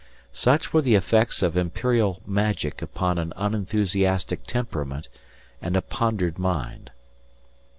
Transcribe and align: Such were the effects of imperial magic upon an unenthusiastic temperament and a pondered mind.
Such 0.33 0.73
were 0.73 0.81
the 0.81 0.95
effects 0.95 1.43
of 1.43 1.55
imperial 1.55 2.23
magic 2.25 2.81
upon 2.81 3.19
an 3.19 3.33
unenthusiastic 3.35 4.47
temperament 4.47 5.09
and 5.61 5.77
a 5.77 5.81
pondered 5.83 6.39
mind. 6.39 6.89